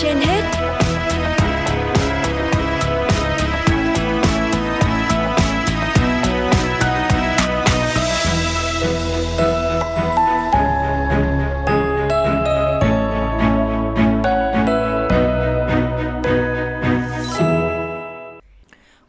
trên 0.00 0.16
hết 0.16 0.42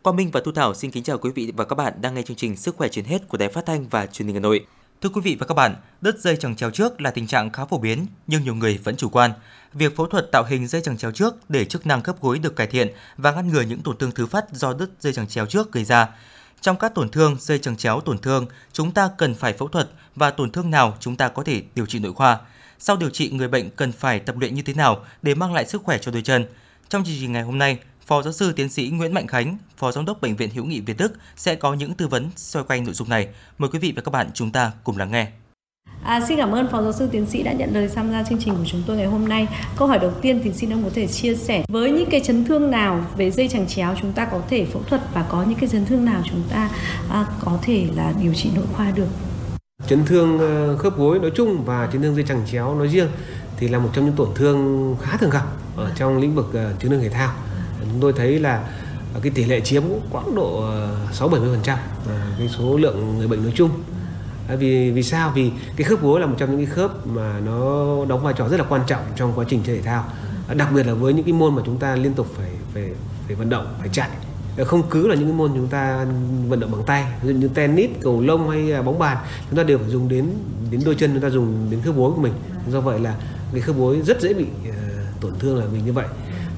Quang 0.04 0.16
Minh 0.16 0.30
và 0.32 0.42
Thu 0.46 0.52
Thảo 0.52 0.74
xin 0.74 0.92
kính 0.92 1.04
chào 1.04 1.18
quý 1.18 1.32
vị 1.36 1.52
và 1.58 1.66
các 1.66 1.76
bạn 1.76 1.94
đang 2.02 2.14
nghe 2.14 2.22
chương 2.22 2.38
trình 2.38 2.56
Sức 2.56 2.76
khỏe 2.76 2.88
trên 2.90 3.06
hết 3.06 3.28
của 3.28 3.38
Đài 3.38 3.50
Phát 3.50 3.66
thanh 3.66 3.86
và 3.90 4.06
Truyền 4.06 4.28
hình 4.28 4.36
Hà 4.36 4.40
Nội. 4.40 4.66
Thưa 5.04 5.10
quý 5.10 5.22
vị 5.22 5.38
và 5.40 5.46
các 5.46 5.54
bạn, 5.54 5.76
đứt 6.02 6.20
dây 6.20 6.38
chằng 6.38 6.56
chéo 6.56 6.72
trước 6.72 7.02
là 7.02 7.12
tình 7.12 7.28
trạng 7.28 7.52
khá 7.52 7.66
phổ 7.66 7.78
biến 7.78 8.06
nhưng 8.28 8.44
nhiều 8.44 8.56
người 8.56 8.80
vẫn 8.84 8.96
chủ 8.96 9.10
quan. 9.10 9.32
Việc 9.74 9.96
phẫu 9.96 10.08
thuật 10.08 10.32
tạo 10.32 10.44
hình 10.44 10.68
dây 10.68 10.82
chằng 10.82 10.98
chéo 10.98 11.12
trước 11.12 11.50
để 11.50 11.66
chức 11.66 11.88
năng 11.88 12.02
khớp 12.02 12.22
gối 12.22 12.40
được 12.40 12.56
cải 12.56 12.68
thiện 12.68 12.88
và 13.18 13.32
ngăn 13.32 13.48
ngừa 13.48 13.62
những 13.62 13.82
tổn 13.82 13.98
thương 13.98 14.12
thứ 14.12 14.26
phát 14.26 14.46
do 14.52 14.74
đứt 14.74 14.90
dây 15.00 15.14
chằng 15.14 15.28
chéo 15.28 15.46
trước 15.46 15.72
gây 15.72 15.84
ra. 15.86 16.10
Trong 16.62 16.78
các 16.78 16.96
tổn 16.96 17.10
thương 17.10 17.38
dây 17.40 17.60
chằng 17.60 17.78
chéo 17.78 18.02
tổn 18.02 18.18
thương, 18.18 18.46
chúng 18.74 18.92
ta 18.92 19.10
cần 19.18 19.36
phải 19.36 19.54
phẫu 19.54 19.68
thuật 19.68 19.90
và 20.16 20.32
tổn 20.32 20.52
thương 20.52 20.72
nào 20.72 20.98
chúng 21.00 21.16
ta 21.16 21.30
có 21.30 21.44
thể 21.44 21.64
điều 21.76 21.86
trị 21.86 22.00
nội 22.00 22.14
khoa. 22.14 22.40
Sau 22.80 22.98
điều 22.98 23.10
trị, 23.10 23.30
người 23.30 23.48
bệnh 23.48 23.70
cần 23.70 23.92
phải 23.92 24.20
tập 24.20 24.36
luyện 24.40 24.56
như 24.56 24.62
thế 24.62 24.74
nào 24.74 25.06
để 25.22 25.36
mang 25.36 25.54
lại 25.54 25.66
sức 25.66 25.84
khỏe 25.84 25.98
cho 25.98 26.12
đôi 26.12 26.22
chân. 26.22 26.46
Trong 26.90 27.04
chương 27.04 27.16
trình 27.20 27.32
ngày 27.32 27.44
hôm 27.44 27.58
nay, 27.58 27.78
Phó 28.06 28.22
giáo 28.22 28.34
sư 28.34 28.52
tiến 28.52 28.70
sĩ 28.70 28.90
Nguyễn 28.90 29.14
Mạnh 29.14 29.28
Khánh, 29.28 29.58
Phó 29.78 29.92
giám 29.92 30.06
đốc 30.06 30.22
Bệnh 30.22 30.36
viện 30.36 30.50
Hữu 30.54 30.66
nghị 30.66 30.82
Việt 30.82 30.98
Đức 30.98 31.14
sẽ 31.36 31.56
có 31.56 31.74
những 31.74 31.94
tư 31.94 32.08
vấn 32.08 32.30
xoay 32.36 32.66
quanh 32.66 32.84
nội 32.84 32.94
dung 32.94 33.10
này. 33.10 33.28
Mời 33.58 33.70
quý 33.70 33.80
vị 33.80 33.94
và 33.96 34.02
các 34.02 34.12
bạn 34.12 34.30
chúng 34.34 34.52
ta 34.52 34.72
cùng 34.84 34.98
lắng 34.98 35.12
nghe. 35.12 35.28
À, 36.04 36.22
xin 36.28 36.38
cảm 36.38 36.52
ơn 36.52 36.68
Phó 36.72 36.82
giáo 36.82 36.92
sư 36.94 37.10
tiến 37.12 37.26
sĩ 37.26 37.44
đã 37.44 37.54
nhận 37.54 37.74
lời 37.74 37.90
tham 37.96 38.12
gia 38.12 38.24
chương 38.24 38.40
trình 38.42 38.54
của 38.56 38.66
chúng 38.66 38.84
tôi 38.88 38.98
ngày 38.98 39.06
hôm 39.06 39.28
nay. 39.28 39.48
Câu 39.76 39.88
hỏi 39.88 40.00
đầu 40.00 40.12
tiên 40.22 40.42
thì 40.44 40.54
xin 40.54 40.74
ông 40.74 40.84
có 40.84 40.90
thể 40.94 41.08
chia 41.08 41.36
sẻ 41.36 41.66
với 41.68 41.92
những 41.92 42.10
cái 42.10 42.22
chấn 42.22 42.46
thương 42.46 42.72
nào 42.72 43.06
về 43.18 43.32
dây 43.32 43.48
chằng 43.48 43.68
chéo 43.68 43.96
chúng 44.02 44.14
ta 44.14 44.26
có 44.26 44.42
thể 44.50 44.66
phẫu 44.66 44.84
thuật 44.84 45.02
và 45.14 45.26
có 45.30 45.44
những 45.44 45.60
cái 45.60 45.70
chấn 45.70 45.86
thương 45.86 46.06
nào 46.06 46.22
chúng 46.26 46.44
ta 46.50 46.70
à, 47.10 47.26
có 47.46 47.60
thể 47.62 47.88
là 47.96 48.14
điều 48.22 48.34
trị 48.34 48.50
nội 48.56 48.66
khoa 48.74 48.92
được. 48.92 49.08
Chấn 49.88 50.06
thương 50.06 50.40
ờ, 50.40 50.78
khớp 50.78 50.98
gối 50.98 51.20
nói 51.20 51.32
chung 51.36 51.64
và 51.66 51.90
chấn 51.94 52.02
thương 52.02 52.16
dây 52.16 52.26
chằng 52.28 52.46
chéo 52.52 52.76
nói 52.76 52.88
riêng 52.88 53.08
thì 53.58 53.68
là 53.68 53.80
một 53.80 53.90
trong 53.94 54.06
những 54.06 54.16
tổn 54.16 54.30
thương 54.36 54.96
khá 55.02 55.18
thường 55.18 55.30
gặp 55.30 55.46
ở 55.76 55.92
trong 55.96 56.18
lĩnh 56.18 56.36
vực 56.36 56.50
ờ, 56.54 56.74
chấn 56.80 56.92
thương 56.92 57.02
thể 57.02 57.10
thao 57.10 57.34
chúng 57.92 58.02
tôi 58.02 58.14
thấy 58.14 58.40
là 58.40 58.64
cái 59.22 59.32
tỷ 59.36 59.46
lệ 59.46 59.62
chiếm 59.62 59.84
cũng 59.84 60.02
khoảng 60.12 60.36
độ 60.36 60.62
ờ, 60.62 60.98
6 61.12 61.28
70 61.28 61.50
phần 61.52 61.64
trăm 61.64 61.78
ờ, 62.08 62.16
cái 62.38 62.48
số 62.48 62.78
lượng 62.78 63.18
người 63.18 63.28
bệnh 63.28 63.44
nói 63.44 63.54
chung. 63.56 63.70
Vì 64.58 64.92
vì 64.92 65.04
sao? 65.04 65.32
Vì 65.36 65.52
cái 65.76 65.86
khớp 65.86 66.02
gối 66.02 66.20
là 66.20 66.26
một 66.26 66.36
trong 66.38 66.50
những 66.50 66.66
cái 66.66 66.76
khớp 66.76 67.08
mà 67.08 67.40
nó 67.46 67.96
đóng 68.06 68.24
vai 68.24 68.34
trò 68.38 68.48
rất 68.48 68.58
là 68.58 68.66
quan 68.70 68.82
trọng 68.88 69.04
trong 69.16 69.34
quá 69.36 69.46
trình 69.50 69.62
chơi 69.66 69.76
thể 69.76 69.82
thao. 69.82 70.06
Đặc 70.56 70.70
biệt 70.76 70.88
là 70.88 70.94
với 70.94 71.14
những 71.14 71.24
cái 71.26 71.34
môn 71.34 71.56
mà 71.56 71.62
chúng 71.66 71.78
ta 71.78 71.96
liên 71.96 72.14
tục 72.14 72.28
phải 72.38 72.52
phải 72.74 72.90
phải 73.28 73.36
vận 73.36 73.50
động 73.50 73.74
phải 73.80 73.90
chạy. 73.94 74.10
Ờ, 74.58 74.64
không 74.64 74.84
cứ 74.90 75.08
là 75.08 75.16
những 75.16 75.26
cái 75.26 75.34
môn 75.34 75.52
chúng 75.56 75.68
ta 75.68 76.06
vận 76.48 76.60
động 76.60 76.72
bằng 76.72 76.84
tay 76.86 77.06
ví 77.22 77.34
dụ 77.34 77.40
như 77.40 77.48
tennis 77.48 77.90
cầu 78.02 78.22
lông 78.22 78.50
hay 78.50 78.72
à, 78.72 78.82
bóng 78.82 79.00
bàn 79.00 79.18
chúng 79.50 79.58
ta 79.58 79.64
đều 79.64 79.78
phải 79.78 79.90
dùng 79.90 80.10
đến 80.10 80.30
đến 80.72 80.82
đôi 80.86 80.96
chân 80.96 81.12
chúng 81.14 81.22
ta 81.22 81.30
dùng 81.30 81.68
đến 81.72 81.82
khớp 81.82 81.96
gối 81.96 82.12
của 82.16 82.22
mình. 82.22 82.34
Do 82.72 82.82
vậy 82.82 83.00
là 83.00 83.16
cái 83.52 83.62
khớp 83.62 83.78
gối 83.78 84.02
rất 84.06 84.22
dễ 84.22 84.34
bị 84.34 84.46
uh, 84.70 84.76
tổn 85.22 85.34
thương 85.40 85.58
là 85.58 85.66
vì 85.66 85.82
như 85.82 85.94
vậy 85.94 86.06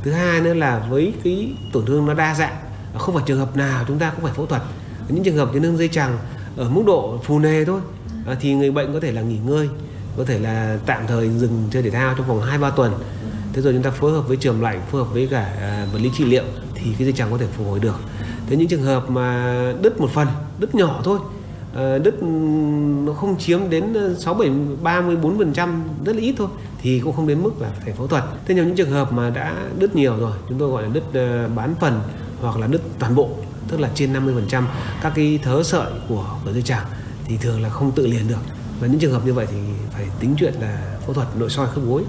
thứ 0.06 0.12
hai 0.12 0.42
nữa 0.42 0.54
là 0.54 0.86
với 0.90 1.14
cái 1.24 1.54
tổn 1.72 1.86
thương 1.86 2.06
nó 2.06 2.14
đa 2.14 2.36
dạng, 2.36 2.56
không 2.98 3.16
phải 3.16 3.24
trường 3.28 3.40
hợp 3.40 3.58
nào 3.58 3.86
chúng 3.88 4.00
ta 4.00 4.10
cũng 4.10 4.24
phải 4.24 4.34
phẫu 4.34 4.46
thuật. 4.46 4.62
Những 5.08 5.24
trường 5.24 5.36
hợp 5.36 5.50
chấn 5.54 5.64
thương 5.64 5.78
dây 5.78 5.88
chằng 5.88 6.18
ở 6.58 6.70
mức 6.70 6.84
độ 6.86 7.20
phù 7.24 7.40
nề 7.40 7.66
thôi 7.66 7.82
ờ, 8.26 8.36
thì 8.40 8.54
người 8.54 8.72
bệnh 8.72 8.94
có 8.94 9.00
thể 9.00 9.12
là 9.12 9.22
nghỉ 9.22 9.38
ngơi, 9.46 9.70
có 10.18 10.24
thể 10.26 10.40
là 10.40 10.78
tạm 10.86 11.08
thời 11.08 11.30
dừng 11.30 11.64
chơi 11.72 11.84
thể 11.84 11.90
thao 11.90 12.14
trong 12.18 12.28
vòng 12.28 12.42
hai, 12.42 12.58
ba 12.58 12.70
tuần. 12.70 12.94
Thế 13.54 13.62
rồi 13.62 13.74
chúng 13.74 13.84
ta 13.84 13.92
phối 13.92 14.12
hợp 14.12 14.28
với 14.28 14.38
trường 14.38 14.62
lạnh, 14.62 14.82
phối 14.92 15.04
hợp 15.04 15.14
với 15.14 15.28
cả 15.32 15.54
à, 15.60 15.88
vật 15.94 16.00
lý 16.02 16.12
trị 16.18 16.26
liệu 16.26 16.44
thì 16.76 16.86
cái 16.98 17.06
dây 17.06 17.14
chằng 17.14 17.32
có 17.32 17.38
thể 17.38 17.48
phục 17.58 17.68
hồi 17.68 17.80
được. 17.80 18.00
Thế 18.50 18.56
những 18.56 18.68
trường 18.68 18.84
hợp 18.84 19.10
mà 19.10 19.56
đứt 19.82 20.02
một 20.02 20.10
phần, 20.14 20.28
đứt 20.60 20.76
nhỏ 20.76 21.02
thôi 21.04 21.20
Ờ, 21.76 22.00
đất 22.00 22.20
ừ, 22.22 22.28
nó 23.06 23.14
không 23.14 23.40
chiếm 23.40 23.70
đến 23.70 24.16
6 24.20 24.34
7 24.34 24.50
34 24.82 25.38
phần 25.38 25.54
trăm 25.54 25.84
rất 26.06 26.16
là 26.16 26.22
ít 26.22 26.36
thôi 26.38 26.48
thì 26.82 27.00
cũng 27.00 27.16
không 27.16 27.28
đến 27.28 27.44
mức 27.44 27.62
là 27.62 27.70
phải 27.84 27.94
phẫu 27.94 28.08
thuật. 28.08 28.24
Thế 28.46 28.56
nhưng 28.56 28.68
những 28.68 28.76
trường 28.76 28.92
hợp 28.92 29.14
mà 29.14 29.30
đã 29.30 29.56
đứt 29.80 29.96
nhiều 29.96 30.18
rồi, 30.18 30.32
chúng 30.50 30.60
tôi 30.60 30.70
gọi 30.70 30.84
là 30.84 30.90
đứt 30.94 31.04
ờ, 31.14 31.50
bán 31.56 31.76
phần 31.80 32.02
hoặc 32.42 32.58
là 32.58 32.68
đứt 32.68 32.82
toàn 33.00 33.16
bộ, 33.16 33.30
tức 33.68 33.80
là 33.80 33.90
trên 33.96 34.14
50% 34.14 34.64
các 35.02 35.12
cái 35.16 35.40
thớ 35.44 35.64
sợi 35.64 35.92
của 36.10 36.26
của 36.46 36.52
dây 36.52 36.62
chằng 36.62 36.86
thì 37.26 37.38
thường 37.38 37.62
là 37.62 37.70
không 37.70 37.92
tự 37.92 38.08
liền 38.08 38.28
được. 38.28 38.42
Và 38.80 38.88
những 38.88 39.00
trường 39.00 39.14
hợp 39.14 39.26
như 39.26 39.34
vậy 39.34 39.48
thì 39.52 39.58
phải 39.94 40.06
tính 40.20 40.36
chuyện 40.40 40.54
là 40.62 40.98
phẫu 41.06 41.14
thuật 41.14 41.28
nội 41.38 41.50
soi 41.50 41.68
khớp 41.68 41.84
gối 41.86 42.04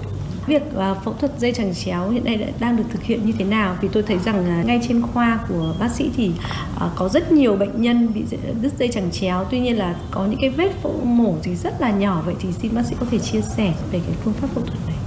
việc 0.47 0.75
à, 0.77 0.93
phẫu 0.93 1.13
thuật 1.13 1.31
dây 1.39 1.53
chằng 1.53 1.73
chéo 1.75 2.09
hiện 2.09 2.25
nay 2.25 2.53
đang 2.59 2.77
được 2.77 2.83
thực 2.91 3.03
hiện 3.03 3.25
như 3.25 3.33
thế 3.39 3.45
nào? 3.45 3.77
Vì 3.81 3.87
tôi 3.87 4.03
thấy 4.03 4.17
rằng 4.25 4.45
à, 4.49 4.63
ngay 4.65 4.81
trên 4.87 5.01
khoa 5.01 5.39
của 5.49 5.73
bác 5.79 5.91
sĩ 5.91 6.11
thì 6.15 6.31
à, 6.79 6.89
có 6.95 7.09
rất 7.09 7.31
nhiều 7.31 7.55
bệnh 7.55 7.81
nhân 7.81 8.13
bị 8.13 8.23
đứt 8.61 8.73
dây 8.79 8.89
chằng 8.93 9.11
chéo. 9.11 9.45
Tuy 9.51 9.59
nhiên 9.59 9.77
là 9.77 9.95
có 10.11 10.25
những 10.25 10.39
cái 10.41 10.49
vết 10.49 10.71
phẫu 10.83 11.01
mổ 11.03 11.35
thì 11.43 11.55
rất 11.55 11.81
là 11.81 11.91
nhỏ. 11.91 12.21
Vậy 12.25 12.35
thì 12.39 12.49
xin 12.51 12.75
bác 12.75 12.85
sĩ 12.85 12.95
có 12.99 13.05
thể 13.11 13.19
chia 13.19 13.41
sẻ 13.41 13.73
về 13.91 13.99
cái 14.07 14.15
phương 14.23 14.33
pháp 14.33 14.47
phẫu 14.55 14.63
thuật 14.63 14.79
này. 14.87 14.97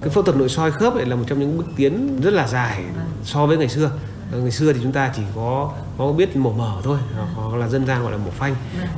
Cái 0.00 0.10
phẫu 0.10 0.22
thuật 0.22 0.36
nội 0.36 0.48
soi 0.48 0.70
khớp 0.70 0.96
này 0.96 1.06
là 1.06 1.16
một 1.16 1.24
trong 1.26 1.40
những 1.40 1.58
bước 1.58 1.66
tiến 1.76 2.20
rất 2.20 2.34
là 2.34 2.48
dài 2.48 2.84
so 3.24 3.46
với 3.46 3.56
ngày 3.56 3.68
xưa. 3.68 3.90
Ờ, 4.32 4.40
ngày 4.40 4.50
xưa 4.50 4.72
thì 4.72 4.80
chúng 4.82 4.92
ta 4.92 5.12
chỉ 5.16 5.22
có 5.34 5.72
có 5.98 6.12
biết 6.12 6.36
mổ 6.36 6.52
mở 6.52 6.80
thôi, 6.84 6.98
hoặc 7.34 7.56
là 7.56 7.68
dân 7.68 7.86
gian 7.86 8.02
gọi 8.02 8.12
là 8.12 8.18
mổ 8.18 8.30
phanh. 8.30 8.54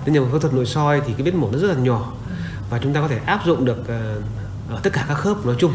Nhưng 0.07 0.25
mà 0.25 0.31
phẫu 0.31 0.39
thuật 0.39 0.55
nội 0.55 0.67
soi 0.67 1.01
thì 1.07 1.13
cái 1.13 1.23
vết 1.23 1.35
mổ 1.35 1.49
nó 1.53 1.59
rất 1.59 1.69
là 1.69 1.75
nhỏ 1.75 2.13
và 2.71 2.79
chúng 2.83 2.93
ta 2.93 3.01
có 3.01 3.09
thể 3.09 3.19
áp 3.27 3.41
dụng 3.47 3.65
được 3.65 3.89
ờ, 3.89 4.21
ở 4.75 4.81
tất 4.83 4.91
cả 4.93 5.05
các 5.09 5.15
khớp 5.15 5.47
nói 5.47 5.57
chung 5.59 5.73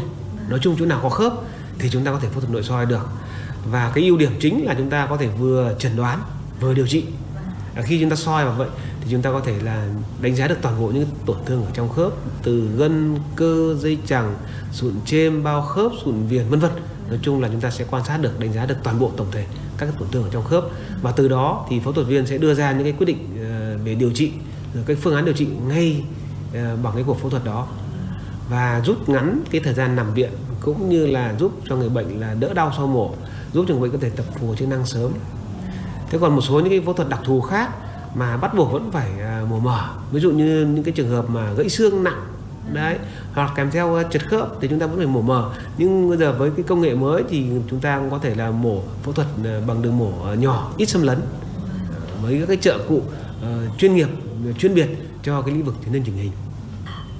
nói 0.48 0.58
chung 0.62 0.76
chỗ 0.78 0.86
nào 0.86 1.00
có 1.02 1.08
khớp 1.08 1.32
thì 1.78 1.90
chúng 1.90 2.04
ta 2.04 2.10
có 2.10 2.18
thể 2.18 2.28
phẫu 2.28 2.40
thuật 2.40 2.52
nội 2.52 2.62
soi 2.62 2.86
được. 2.86 3.08
Và 3.70 3.92
cái 3.94 4.04
ưu 4.04 4.16
điểm 4.16 4.32
chính 4.40 4.66
là 4.66 4.74
chúng 4.78 4.90
ta 4.90 5.06
có 5.06 5.16
thể 5.16 5.28
vừa 5.38 5.74
chẩn 5.78 5.96
đoán, 5.96 6.22
vừa 6.60 6.74
điều 6.74 6.86
trị. 6.86 7.04
Khi 7.82 8.00
chúng 8.00 8.10
ta 8.10 8.16
soi 8.16 8.44
vào 8.44 8.54
vậy 8.54 8.68
thì 9.00 9.06
chúng 9.10 9.22
ta 9.22 9.30
có 9.30 9.40
thể 9.40 9.54
là 9.62 9.88
đánh 10.20 10.36
giá 10.36 10.46
được 10.46 10.58
toàn 10.62 10.80
bộ 10.80 10.86
những 10.86 11.06
tổn 11.26 11.36
thương 11.46 11.64
ở 11.64 11.70
trong 11.74 11.88
khớp, 11.88 12.12
từ 12.42 12.68
gân, 12.76 13.18
cơ, 13.36 13.74
dây 13.80 13.98
chằng, 14.06 14.34
sụn 14.72 14.94
chêm, 15.04 15.42
bao 15.42 15.62
khớp, 15.62 15.92
sụn 16.04 16.26
viền, 16.26 16.48
vân 16.48 16.60
vân. 16.60 16.70
Nói 17.08 17.18
chung 17.22 17.40
là 17.40 17.48
chúng 17.48 17.60
ta 17.60 17.70
sẽ 17.70 17.84
quan 17.90 18.04
sát 18.04 18.18
được, 18.20 18.40
đánh 18.40 18.52
giá 18.52 18.66
được 18.66 18.76
toàn 18.82 18.98
bộ 18.98 19.12
tổng 19.16 19.26
thể 19.32 19.46
các 19.78 19.86
cái 19.86 19.94
tổn 19.98 20.08
thương 20.12 20.22
ở 20.22 20.28
trong 20.32 20.44
khớp. 20.44 20.64
Và 21.02 21.12
từ 21.12 21.28
đó 21.28 21.66
thì 21.70 21.80
phẫu 21.80 21.92
thuật 21.92 22.06
viên 22.06 22.26
sẽ 22.26 22.38
đưa 22.38 22.54
ra 22.54 22.72
những 22.72 22.84
cái 22.84 22.92
quyết 22.92 23.06
định 23.06 23.18
ờ, 23.50 23.78
về 23.84 23.94
điều 23.94 24.10
trị, 24.14 24.32
rồi 24.74 24.84
cái 24.86 24.96
phương 24.96 25.14
án 25.14 25.24
điều 25.24 25.34
trị 25.34 25.46
ngay 25.68 26.04
ờ, 26.54 26.76
bằng 26.82 26.94
cái 26.94 27.04
cuộc 27.06 27.20
phẫu 27.20 27.30
thuật 27.30 27.44
đó 27.44 27.68
và 28.48 28.82
rút 28.84 29.08
ngắn 29.08 29.42
cái 29.50 29.60
thời 29.64 29.74
gian 29.74 29.96
nằm 29.96 30.14
viện 30.14 30.30
cũng 30.60 30.88
như 30.88 31.06
là 31.06 31.34
giúp 31.38 31.52
cho 31.68 31.76
người 31.76 31.88
bệnh 31.88 32.20
là 32.20 32.34
đỡ 32.34 32.54
đau 32.54 32.72
sau 32.76 32.86
mổ 32.86 33.14
giúp 33.52 33.64
cho 33.68 33.74
người 33.74 33.82
bệnh 33.82 33.92
có 33.92 33.98
thể 34.00 34.10
tập 34.10 34.26
phục 34.40 34.58
chức 34.58 34.68
năng 34.68 34.86
sớm. 34.86 35.12
Thế 36.10 36.18
còn 36.20 36.34
một 36.34 36.40
số 36.40 36.60
những 36.60 36.70
cái 36.70 36.80
phẫu 36.80 36.94
thuật 36.94 37.08
đặc 37.08 37.20
thù 37.24 37.40
khác 37.40 37.70
mà 38.14 38.36
bắt 38.36 38.54
buộc 38.54 38.72
vẫn 38.72 38.90
phải 38.92 39.10
à, 39.20 39.44
mổ 39.50 39.58
mở 39.58 39.88
ví 40.12 40.20
dụ 40.20 40.30
như 40.30 40.66
những 40.66 40.84
cái 40.84 40.92
trường 40.92 41.08
hợp 41.08 41.30
mà 41.30 41.52
gãy 41.52 41.68
xương 41.68 42.04
nặng 42.04 42.26
đấy 42.72 42.96
hoặc 43.32 43.52
kèm 43.56 43.70
theo 43.70 43.96
à, 43.96 44.04
trật 44.10 44.28
khớp 44.28 44.48
thì 44.60 44.68
chúng 44.68 44.78
ta 44.78 44.86
vẫn 44.86 44.96
phải 44.96 45.06
mổ 45.06 45.22
mở 45.22 45.50
nhưng 45.78 46.08
bây 46.08 46.18
giờ 46.18 46.32
với 46.32 46.50
cái 46.56 46.64
công 46.68 46.80
nghệ 46.80 46.94
mới 46.94 47.22
thì 47.30 47.46
chúng 47.70 47.80
ta 47.80 47.98
cũng 47.98 48.10
có 48.10 48.18
thể 48.18 48.34
là 48.34 48.50
mổ 48.50 48.82
phẫu 49.02 49.12
thuật 49.12 49.28
à, 49.44 49.60
bằng 49.66 49.82
đường 49.82 49.98
mổ 49.98 50.12
nhỏ 50.38 50.72
ít 50.76 50.86
xâm 50.86 51.02
lấn 51.02 51.18
với 52.22 52.40
các 52.40 52.46
cái 52.46 52.56
trợ 52.56 52.78
cụ 52.88 52.96
uh, 52.96 53.78
chuyên 53.78 53.94
nghiệp 53.94 54.08
chuyên 54.58 54.74
biệt 54.74 54.88
cho 55.22 55.42
cái 55.42 55.54
lĩnh 55.54 55.64
vực 55.64 55.74
chấn 55.84 55.92
thương 55.92 56.02
chỉnh 56.02 56.16
hình. 56.16 56.30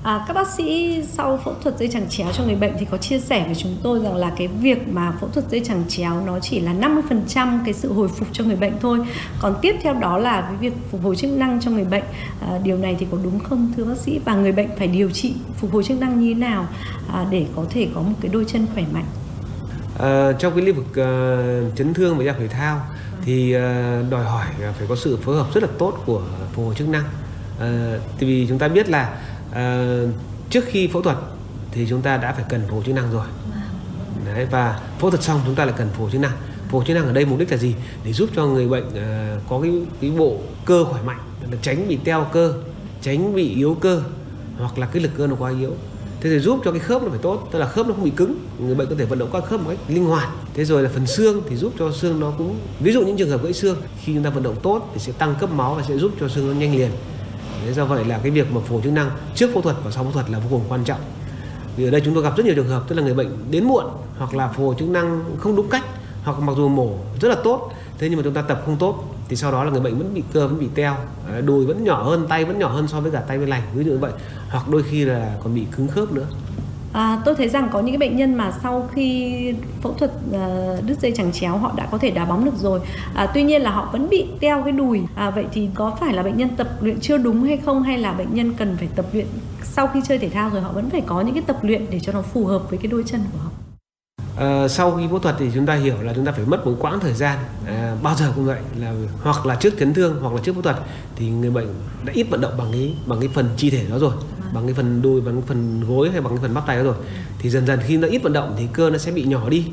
À, 0.03 0.25
các 0.29 0.35
bác 0.35 0.49
sĩ 0.49 1.01
sau 1.13 1.41
phẫu 1.45 1.55
thuật 1.63 1.79
dây 1.79 1.89
chằng 1.89 2.09
chéo 2.09 2.27
cho 2.33 2.45
người 2.45 2.55
bệnh 2.55 2.73
thì 2.79 2.87
có 2.91 2.97
chia 2.97 3.21
sẻ 3.21 3.45
với 3.47 3.55
chúng 3.55 3.77
tôi 3.83 4.01
rằng 4.01 4.17
là 4.17 4.33
cái 4.37 4.49
việc 4.49 4.89
mà 4.89 5.13
phẫu 5.21 5.29
thuật 5.29 5.51
dây 5.51 5.61
chằng 5.65 5.85
chéo 5.89 6.21
nó 6.27 6.39
chỉ 6.41 6.61
là 6.61 6.73
50% 6.73 7.59
cái 7.65 7.75
sự 7.75 7.93
hồi 7.93 8.09
phục 8.09 8.29
cho 8.33 8.45
người 8.45 8.57
bệnh 8.57 8.73
thôi. 8.81 8.99
Còn 9.41 9.55
tiếp 9.63 9.77
theo 9.83 9.95
đó 9.95 10.19
là 10.19 10.41
cái 10.41 10.57
việc 10.57 10.73
phục 10.91 11.03
hồi 11.03 11.17
chức 11.17 11.31
năng 11.31 11.61
cho 11.61 11.71
người 11.71 11.85
bệnh. 11.85 12.05
À, 12.41 12.59
điều 12.65 12.79
này 12.79 12.97
thì 12.99 13.07
có 13.11 13.19
đúng 13.25 13.39
không 13.39 13.73
thưa 13.77 13.85
bác 13.85 13.97
sĩ? 13.97 14.21
Và 14.25 14.35
người 14.35 14.53
bệnh 14.53 14.69
phải 14.79 14.87
điều 14.87 15.11
trị 15.11 15.35
phục 15.57 15.73
hồi 15.73 15.85
chức 15.85 16.01
năng 16.01 16.21
như 16.21 16.29
thế 16.29 16.41
nào 16.41 16.69
à, 17.13 17.27
để 17.31 17.47
có 17.57 17.65
thể 17.71 17.89
có 17.95 18.01
một 18.01 18.15
cái 18.21 18.31
đôi 18.33 18.45
chân 18.45 18.67
khỏe 18.75 18.85
mạnh? 18.93 19.07
À, 19.99 20.33
trong 20.39 20.55
cái 20.55 20.65
lĩnh 20.65 20.77
vực 20.77 20.87
uh, 20.91 21.77
chấn 21.77 21.95
thương 21.95 22.19
và 22.19 22.25
y 22.25 22.31
thể 22.39 22.49
thao 22.49 22.81
thì 23.25 23.57
uh, 23.57 23.61
đòi 24.11 24.25
hỏi 24.25 24.47
phải 24.79 24.87
có 24.89 24.97
sự 24.97 25.17
phối 25.17 25.37
hợp 25.37 25.47
rất 25.55 25.63
là 25.63 25.69
tốt 25.79 26.03
của 26.07 26.23
phục 26.53 26.65
hồi 26.65 26.75
chức 26.75 26.89
năng. 26.89 27.05
Uh, 27.57 28.21
vì 28.21 28.47
chúng 28.49 28.59
ta 28.59 28.69
biết 28.69 28.89
là 28.89 29.19
à, 29.53 29.85
trước 30.51 30.65
khi 30.67 30.89
phẫu 30.89 31.03
thuật 31.03 31.17
thì 31.71 31.87
chúng 31.89 32.03
ta 32.03 32.17
đã 32.17 32.33
phải 32.33 32.45
cần 32.49 32.61
phục 32.63 32.73
hồi 32.73 32.83
chức 32.87 32.95
năng 32.95 33.13
rồi. 33.13 33.27
Đấy, 34.35 34.47
và 34.51 34.81
phẫu 34.99 35.11
thuật 35.11 35.23
xong 35.23 35.41
chúng 35.47 35.55
ta 35.55 35.65
lại 35.65 35.75
cần 35.79 35.89
phục 35.89 36.01
hồi 36.01 36.11
chức 36.13 36.21
năng. 36.21 36.33
Phục 36.69 36.73
hồi 36.73 36.85
chức 36.87 36.97
năng 36.97 37.07
ở 37.07 37.13
đây 37.13 37.25
mục 37.25 37.39
đích 37.39 37.51
là 37.51 37.57
gì? 37.57 37.75
Để 38.05 38.13
giúp 38.13 38.31
cho 38.37 38.47
người 38.47 38.69
bệnh 38.69 38.89
uh, 38.89 39.49
có 39.49 39.61
cái 39.63 39.73
cái 40.01 40.11
bộ 40.11 40.37
cơ 40.65 40.85
khỏe 40.85 41.03
mạnh 41.03 41.21
là 41.51 41.57
tránh 41.63 41.89
bị 41.89 41.99
teo 42.05 42.27
cơ 42.33 42.55
tránh 43.03 43.35
bị 43.35 43.55
yếu 43.55 43.77
cơ 43.81 44.03
hoặc 44.59 44.79
là 44.79 44.87
cái 44.87 45.03
lực 45.03 45.11
cơ 45.17 45.27
nó 45.27 45.35
quá 45.39 45.53
yếu. 45.61 45.71
Thế 46.21 46.31
thì 46.31 46.39
giúp 46.39 46.61
cho 46.65 46.71
cái 46.71 46.81
khớp 46.81 47.03
nó 47.03 47.09
phải 47.09 47.19
tốt 47.23 47.49
tức 47.53 47.59
là 47.59 47.67
khớp 47.67 47.87
nó 47.87 47.93
không 47.95 48.05
bị 48.05 48.11
cứng 48.11 48.37
người 48.59 48.75
bệnh 48.75 48.89
có 48.89 48.95
thể 48.99 49.05
vận 49.05 49.19
động 49.19 49.29
các 49.33 49.45
khớp 49.45 49.61
một 49.61 49.71
cách 49.71 49.79
linh 49.89 50.05
hoạt. 50.05 50.29
Thế 50.55 50.65
rồi 50.65 50.83
là 50.83 50.91
phần 50.95 51.07
xương 51.07 51.43
thì 51.49 51.57
giúp 51.57 51.73
cho 51.79 51.93
xương 51.93 52.21
nó 52.21 52.33
cũng 52.39 52.59
ví 52.81 52.93
dụ 52.93 53.03
những 53.03 53.17
trường 53.17 53.31
hợp 53.31 53.43
gãy 53.43 53.53
xương 53.53 53.77
khi 54.05 54.15
chúng 54.15 54.23
ta 54.23 54.31
vận 54.31 54.43
động 54.43 54.57
tốt 54.63 54.91
thì 54.95 55.01
sẽ 55.01 55.13
tăng 55.13 55.35
cấp 55.41 55.51
máu 55.51 55.75
và 55.75 55.83
sẽ 55.89 55.99
giúp 55.99 56.13
cho 56.21 56.29
xương 56.29 56.49
nó 56.49 56.61
nhanh 56.61 56.77
liền. 56.77 56.91
Thế 57.65 57.73
do 57.73 57.85
vậy 57.85 58.05
là 58.05 58.19
cái 58.23 58.31
việc 58.31 58.53
mà 58.53 58.61
phục 58.61 58.71
hồi 58.71 58.81
chức 58.85 58.93
năng 58.93 59.11
trước 59.35 59.51
phẫu 59.53 59.63
thuật 59.63 59.77
và 59.85 59.91
sau 59.91 60.05
phẫu 60.05 60.13
thuật 60.13 60.31
là 60.31 60.39
vô 60.39 60.49
cùng 60.51 60.63
quan 60.69 60.85
trọng. 60.85 61.01
vì 61.79 61.85
ở 61.85 61.91
đây 61.91 62.01
chúng 62.05 62.15
tôi 62.15 62.23
gặp 62.23 62.37
rất 62.37 62.47
nhiều 62.47 62.55
trường 62.55 62.69
hợp, 62.69 62.83
tức 62.89 62.97
là 62.97 63.03
người 63.03 63.15
bệnh 63.15 63.29
đến 63.51 63.65
muộn 63.65 63.85
hoặc 64.19 64.35
là 64.35 64.49
phục 64.49 64.67
hồi 64.67 64.75
chức 64.79 64.89
năng 64.89 65.25
không 65.39 65.57
đúng 65.57 65.69
cách 65.69 65.85
hoặc 66.25 66.41
mặc 66.41 66.53
dù 66.57 66.69
mổ 66.69 66.91
rất 67.21 67.29
là 67.29 67.37
tốt, 67.45 67.73
thế 67.99 68.09
nhưng 68.09 68.17
mà 68.17 68.23
chúng 68.23 68.35
ta 68.35 68.43
tập 68.43 68.63
không 68.67 68.77
tốt 68.77 69.05
thì 69.29 69.37
sau 69.37 69.53
đó 69.53 69.65
là 69.65 69.71
người 69.71 69.81
bệnh 69.81 69.99
vẫn 69.99 70.15
bị 70.15 70.23
cơ, 70.33 70.49
vẫn 70.49 70.61
bị 70.61 70.69
teo. 70.75 70.97
Đùi 71.45 71.67
vẫn 71.67 71.85
nhỏ 71.85 72.03
hơn, 72.03 72.27
tay 72.29 72.45
vẫn 72.45 72.59
nhỏ 72.59 72.69
hơn 72.69 72.89
so 72.89 73.01
với 73.01 73.11
cả 73.11 73.21
tay 73.21 73.39
bên 73.39 73.49
lành, 73.49 73.63
ví 73.75 73.85
dụ 73.85 73.91
như 73.91 73.99
vậy. 73.99 74.13
Hoặc 74.51 74.69
đôi 74.69 74.83
khi 74.83 75.05
là 75.05 75.37
còn 75.45 75.55
bị 75.55 75.67
cứng 75.77 75.89
khớp 75.89 76.13
nữa. 76.13 76.27
À, 76.93 77.23
tôi 77.25 77.35
thấy 77.35 77.49
rằng 77.49 77.69
có 77.73 77.81
những 77.81 77.99
cái 77.99 78.09
bệnh 78.09 78.17
nhân 78.17 78.35
mà 78.35 78.53
sau 78.63 78.89
khi 78.95 79.55
phẫu 79.81 79.93
thuật 79.93 80.11
uh, 80.31 80.85
đứt 80.87 81.01
dây 81.01 81.13
chẳng 81.17 81.33
chéo 81.33 81.57
họ 81.57 81.73
đã 81.77 81.87
có 81.91 81.99
thể 81.99 82.11
đá 82.11 82.25
bóng 82.25 82.45
được 82.45 82.57
rồi. 82.57 82.81
À, 83.15 83.27
tuy 83.35 83.43
nhiên 83.43 83.63
là 83.63 83.71
họ 83.71 83.89
vẫn 83.93 84.09
bị 84.11 84.27
teo 84.41 84.63
cái 84.63 84.73
đùi. 84.73 85.01
À, 85.15 85.31
vậy 85.31 85.45
thì 85.53 85.69
có 85.75 85.97
phải 86.01 86.15
là 86.15 86.23
bệnh 86.23 86.37
nhân 86.37 86.49
tập 86.57 86.69
luyện 86.81 87.01
chưa 87.01 87.19
đúng 87.19 87.45
hay 87.45 87.57
không 87.57 87.83
hay 87.83 87.99
là 87.99 88.13
bệnh 88.13 88.35
nhân 88.35 88.55
cần 88.55 88.77
phải 88.77 88.89
tập 88.97 89.07
luyện 89.13 89.27
sau 89.63 89.87
khi 89.87 90.01
chơi 90.09 90.19
thể 90.19 90.29
thao 90.29 90.51
rồi 90.51 90.61
họ 90.61 90.73
vẫn 90.73 90.91
phải 90.91 91.01
có 91.01 91.21
những 91.21 91.35
cái 91.35 91.43
tập 91.47 91.59
luyện 91.63 91.87
để 91.91 92.01
cho 92.01 92.13
nó 92.13 92.23
phù 92.23 92.45
hợp 92.45 92.71
với 92.71 92.79
cái 92.79 92.91
đôi 92.91 93.05
chân 93.07 93.21
của 93.33 93.39
họ? 93.39 93.51
À, 94.39 94.69
sau 94.69 94.97
khi 94.97 95.09
phẫu 95.11 95.19
thuật 95.19 95.35
thì 95.39 95.51
chúng 95.55 95.67
ta 95.67 95.75
hiểu 95.75 96.03
là 96.03 96.13
chúng 96.15 96.25
ta 96.25 96.33
phải 96.33 96.45
mất 96.45 96.67
một 96.67 96.77
quãng 96.79 97.01
thời 97.01 97.15
gian 97.15 97.39
à, 97.67 97.97
bao 98.03 98.15
giờ 98.17 98.33
cũng 98.35 98.45
vậy 98.45 98.61
là 98.77 98.95
hoặc 99.23 99.47
là 99.47 99.55
trước 99.55 99.75
chấn 99.79 99.95
thương 99.95 100.21
hoặc 100.21 100.35
là 100.35 100.41
trước 100.45 100.53
phẫu 100.53 100.63
thuật 100.63 100.77
thì 101.17 101.31
người 101.31 101.51
bệnh 101.51 101.67
đã 102.05 102.13
ít 102.13 102.27
vận 102.31 102.41
động 102.41 102.53
bằng 102.59 102.73
cái 102.73 102.95
bằng 103.07 103.21
cái 103.21 103.29
phần 103.35 103.49
chi 103.57 103.71
thể 103.71 103.85
đó 103.91 103.99
rồi 103.99 104.13
bằng 104.55 104.67
cái 104.67 104.75
phần 104.75 105.03
đùi 105.03 105.21
bằng 105.21 105.35
cái 105.35 105.43
phần 105.47 105.85
gối 105.89 106.11
hay 106.11 106.21
bằng 106.21 106.33
cái 106.33 106.43
phần 106.43 106.55
bắp 106.55 106.67
tay 106.67 106.77
đó 106.77 106.83
rồi. 106.83 106.95
Thì 107.39 107.51
dần 107.51 107.67
dần 107.67 107.81
khi 107.87 107.97
nó 107.97 108.09
ít 108.09 108.19
vận 108.19 108.33
động 108.33 108.55
thì 108.59 108.69
cơ 108.73 108.91
nó 108.91 108.99
sẽ 108.99 109.13
bị 109.13 109.25
nhỏ 109.25 109.49
đi 109.49 109.65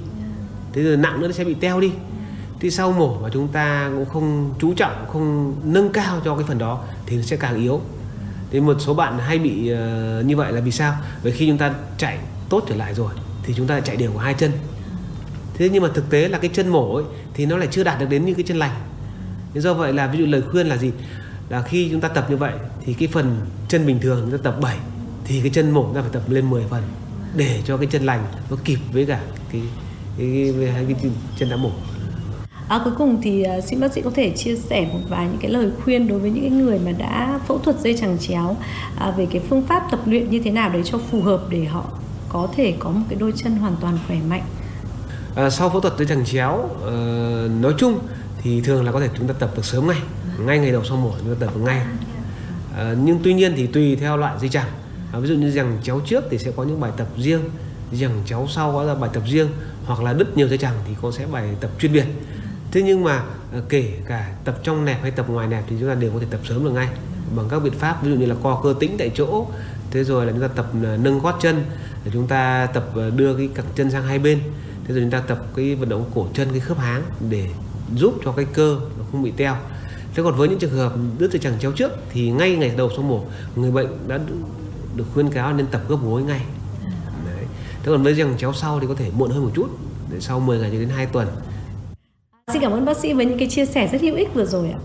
thế 0.74 0.84
rồi 0.84 0.98
nặng 0.98 1.22
nữa 1.22 1.28
nó 1.28 1.34
sẽ 1.34 1.44
bị 1.44 1.54
teo 1.54 1.80
đi. 1.80 1.92
Thì 2.60 2.72
sau 2.72 2.92
mổ 2.92 3.20
mà 3.22 3.30
chúng 3.34 3.48
ta 3.48 3.90
cũng 3.96 4.06
không 4.06 4.54
chú 4.60 4.74
trọng 4.74 5.06
không 5.14 5.56
nâng 5.64 5.90
cao 5.90 6.22
cho 6.26 6.36
cái 6.36 6.46
phần 6.48 6.58
đó 6.58 6.84
thì 7.06 7.18
nó 7.18 7.24
sẽ 7.24 7.38
càng 7.38 7.56
yếu. 7.56 7.82
Thì 8.52 8.60
một 8.60 8.76
số 8.80 8.94
bạn 8.94 9.20
hay 9.20 9.40
bị 9.40 9.74
uh, 9.74 10.26
như 10.26 10.38
vậy 10.38 10.52
là 10.52 10.62
vì 10.62 10.72
sao? 10.72 10.96
Bởi 11.24 11.32
khi 11.32 11.48
chúng 11.48 11.58
ta 11.58 11.74
chạy 11.98 12.20
tốt 12.50 12.64
trở 12.68 12.76
lại 12.76 12.94
rồi 12.94 13.12
thì 13.46 13.54
chúng 13.58 13.68
ta 13.68 13.74
lại 13.74 13.84
chạy 13.86 13.96
đều 13.96 14.12
của 14.12 14.20
hai 14.20 14.34
chân. 14.34 14.52
Thế 15.54 15.70
nhưng 15.70 15.84
mà 15.84 15.90
thực 15.94 16.10
tế 16.10 16.28
là 16.28 16.38
cái 16.38 16.52
chân 16.54 16.68
mổ 16.68 16.96
ấy, 16.96 17.06
thì 17.34 17.46
nó 17.46 17.58
lại 17.58 17.68
chưa 17.72 17.84
đạt 17.84 18.00
được 18.00 18.10
đến 18.10 18.26
như 18.26 18.34
cái 18.34 18.44
chân 18.48 18.58
lành. 18.58 18.76
Thế 19.54 19.62
do 19.62 19.74
vậy 19.74 19.94
là 19.94 20.08
ví 20.08 20.20
dụ 20.20 20.26
lời 20.26 20.42
khuyên 20.52 20.68
là 20.68 20.78
gì? 20.78 20.92
Là 21.50 21.62
khi 21.62 21.90
chúng 21.92 22.02
ta 22.02 22.08
tập 22.08 22.28
như 22.30 22.38
vậy 22.38 22.54
thì 22.86 22.94
cái 22.94 23.08
phần 23.08 23.40
chân 23.68 23.86
bình 23.86 24.00
thường 24.00 24.20
chúng 24.22 24.32
ta 24.32 24.38
tập 24.44 24.58
7 24.62 24.78
thì 25.26 25.42
cái 25.42 25.50
chân 25.50 25.72
mổ 25.72 25.84
chúng 25.84 25.96
ta 25.96 26.02
phải 26.02 26.10
tập 26.14 26.24
lên 26.30 26.50
10 26.50 26.64
phần 26.70 26.84
để 27.36 27.60
cho 27.66 27.78
cái 27.78 27.88
chân 27.92 28.04
lành 28.04 28.24
nó 28.50 28.58
kịp 28.64 28.78
với 28.94 29.06
cả 29.06 29.20
cái 29.52 29.62
cái, 30.18 30.54
cái, 30.60 30.72
cái, 30.88 30.96
cái 31.02 31.12
chân 31.40 31.50
đã 31.50 31.56
mổ. 31.56 31.72
À, 32.68 32.82
cuối 32.84 32.94
cùng 32.98 33.22
thì 33.22 33.46
uh, 33.58 33.64
xin 33.64 33.80
bác 33.80 33.94
sĩ 33.94 34.02
có 34.02 34.10
thể 34.10 34.30
chia 34.30 34.56
sẻ 34.56 34.88
một 34.94 35.00
vài 35.10 35.28
những 35.28 35.38
cái 35.42 35.52
lời 35.52 35.72
khuyên 35.84 36.08
đối 36.08 36.20
với 36.20 36.32
những 36.32 36.44
cái 36.44 36.60
người 36.60 36.80
mà 36.86 36.92
đã 36.92 37.40
phẫu 37.48 37.60
thuật 37.60 37.80
dây 37.80 37.98
chằng 37.98 38.18
chéo 38.20 38.56
à, 38.98 39.12
về 39.12 39.28
cái 39.32 39.42
phương 39.50 39.62
pháp 39.62 39.84
tập 39.92 40.00
luyện 40.06 40.30
như 40.30 40.40
thế 40.40 40.52
nào 40.52 40.70
để 40.74 40.84
cho 40.84 40.98
phù 40.98 41.22
hợp 41.22 41.42
để 41.50 41.66
họ 41.66 41.86
có 42.36 42.48
thể 42.56 42.74
có 42.80 42.90
một 42.90 43.06
cái 43.10 43.20
đôi 43.20 43.34
chân 43.36 43.58
hoàn 43.58 43.76
toàn 43.82 43.98
khỏe 44.08 44.18
mạnh. 44.30 44.44
À, 45.36 45.50
sau 45.50 45.70
phẫu 45.70 45.82
thuật 45.82 45.94
dây 45.98 46.08
chằng 46.08 46.26
chéo 46.26 46.54
uh, 46.54 47.62
nói 47.62 47.74
chung 47.78 48.00
thì 48.38 48.62
thường 48.62 48.86
là 48.86 48.92
có 48.92 49.00
thể 49.00 49.10
chúng 49.18 49.28
ta 49.28 49.34
tập 49.40 49.52
được 49.56 49.66
sớm 49.66 49.88
ngay 49.88 49.98
ngay 50.46 50.60
ngày 50.60 50.72
đầu 50.72 50.84
sau 50.84 50.98
mổ 50.98 51.12
chúng 51.20 51.36
ta 51.36 51.46
tập 51.46 51.56
được 51.56 51.62
ngay. 51.62 51.82
À, 52.78 52.96
nhưng 53.04 53.20
tuy 53.24 53.34
nhiên 53.34 53.54
thì 53.56 53.68
tùy 53.68 53.96
theo 53.96 54.18
loại 54.18 54.40
dây 54.40 54.50
chẳng 54.50 54.70
à, 55.14 55.20
ví 55.20 55.28
dụ 55.28 55.36
như 55.36 55.52
rằng 55.52 55.78
chéo 55.84 56.00
trước 56.00 56.24
thì 56.30 56.38
sẽ 56.38 56.52
có 56.52 56.64
những 56.64 56.80
bài 56.80 56.92
tập 56.98 57.08
riêng 57.18 57.42
rằng 57.92 58.22
chéo 58.26 58.48
sau 58.50 58.72
có 58.72 58.84
là 58.84 58.96
bài 58.96 59.10
tập 59.14 59.24
riêng 59.28 59.48
hoặc 59.86 60.02
là 60.02 60.14
đứt 60.14 60.38
nhiều 60.38 60.48
dây 60.48 60.58
chẳng 60.58 60.76
thì 60.88 60.94
con 61.02 61.12
sẽ 61.12 61.26
bài 61.32 61.50
tập 61.60 61.70
chuyên 61.80 61.94
biệt. 61.94 62.06
Thế 62.72 62.82
nhưng 62.82 63.04
mà 63.04 63.24
à, 63.54 63.60
kể 63.70 63.92
cả 64.08 64.32
tập 64.44 64.60
trong 64.64 64.86
nẹp 64.86 65.02
hay 65.02 65.12
tập 65.12 65.30
ngoài 65.30 65.48
nẹp 65.48 65.64
thì 65.70 65.76
chúng 65.80 65.90
ta 65.90 65.96
đều 65.96 66.12
có 66.12 66.20
thể 66.20 66.28
tập 66.30 66.40
sớm 66.50 66.64
được 66.64 66.72
ngay 66.72 66.88
bằng 67.36 67.46
các 67.50 67.60
biện 67.60 67.74
pháp 67.74 68.04
ví 68.04 68.12
dụ 68.12 68.16
như 68.16 68.26
là 68.26 68.36
co 68.44 68.60
cơ 68.64 68.74
tĩnh 68.80 68.96
tại 68.98 69.12
chỗ 69.16 69.48
thế 69.96 70.04
rồi 70.04 70.26
là 70.26 70.32
chúng 70.32 70.42
ta 70.42 70.48
tập 70.48 70.66
ờ, 70.84 70.98
nâng 70.98 71.20
gót 71.20 71.38
chân, 71.42 71.64
để 72.06 72.12
chúng 72.14 72.28
ta 72.28 72.68
tập 72.74 72.90
ờ, 72.96 73.10
đưa 73.10 73.38
cái 73.38 73.50
cẳng 73.56 73.66
chân 73.76 73.92
sang 73.92 74.04
hai 74.04 74.20
bên. 74.20 74.40
Thế 74.86 74.94
rồi 74.94 75.04
chúng 75.04 75.12
ta 75.12 75.20
tập 75.20 75.46
cái 75.56 75.76
vận 75.76 75.90
động 75.90 76.06
cổ 76.16 76.28
chân, 76.34 76.48
cái 76.52 76.60
khớp 76.60 76.78
háng 76.78 77.04
để 77.30 77.48
giúp 77.96 78.14
cho 78.26 78.32
cái 78.32 78.46
cơ 78.54 78.80
nó 78.98 79.06
không 79.12 79.24
bị 79.24 79.32
teo. 79.38 79.56
Thế 80.16 80.24
còn 80.24 80.36
với 80.36 80.50
những 80.50 80.60
trường 80.60 80.72
hợp 80.72 80.94
đứt 81.18 81.32
dây 81.32 81.40
chẳng 81.40 81.60
chéo 81.60 81.72
trước 81.72 81.92
thì 82.10 82.32
ngay 82.32 82.56
ngày 82.56 82.74
đầu 82.78 82.90
sau 82.90 83.02
mổ 83.02 83.24
người 83.56 83.72
bệnh 83.72 83.88
đã 84.08 84.20
được 84.96 85.06
khuyên 85.14 85.30
cáo 85.30 85.54
nên 85.54 85.68
tập 85.68 85.82
gấp 85.90 85.98
gối 86.04 86.24
ngay. 86.24 86.42
Đấy. 87.26 87.46
thế 87.84 87.92
còn 87.92 88.04
với 88.04 88.14
rằng 88.14 88.36
chéo 88.38 88.54
sau 88.54 88.80
thì 88.80 88.88
có 88.88 88.96
thể 88.96 89.12
muộn 89.18 89.30
hơn 89.30 89.44
một 89.44 89.52
chút, 89.56 89.68
để 90.12 90.20
sau 90.20 90.40
10 90.40 90.60
ngày 90.60 90.70
cho 90.74 90.80
đến 90.80 90.90
2 90.90 91.06
tuần. 91.06 91.28
Xin 92.54 92.62
cảm 92.62 92.72
ơn 92.72 92.86
bác 92.86 92.98
sĩ 92.98 93.14
với 93.14 93.26
những 93.26 93.40
cái 93.40 93.50
chia 93.50 93.66
sẻ 93.66 93.90
rất 93.92 94.02
hữu 94.02 94.16
ích 94.16 94.34
vừa 94.34 94.46
rồi 94.46 94.70
ạ. 94.70 94.80